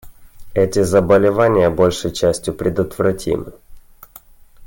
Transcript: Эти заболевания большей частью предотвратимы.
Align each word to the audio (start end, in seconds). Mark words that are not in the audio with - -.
Эти 0.55 0.81
заболевания 0.81 1.69
большей 1.69 2.11
частью 2.11 2.55
предотвратимы. 2.55 3.53